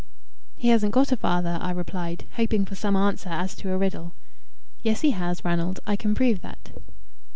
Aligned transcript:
"He 0.57 0.69
hasn't 0.69 0.93
got 0.93 1.11
a 1.11 1.15
father," 1.15 1.59
I 1.61 1.69
replied, 1.69 2.25
hoping 2.35 2.65
for 2.65 2.73
some 2.73 2.95
answer 2.95 3.29
as 3.29 3.55
to 3.57 3.71
a 3.71 3.77
riddle. 3.77 4.15
"Yes, 4.81 5.01
he 5.01 5.11
has, 5.11 5.45
Ranald: 5.45 5.79
I 5.85 5.95
can 5.95 6.15
prove 6.15 6.41
that. 6.41 6.71